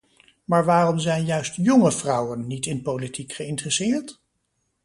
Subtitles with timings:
[0.45, 4.21] Maar waarom zijn juist jonge vrouwen niet in politiek geïnteresseerd?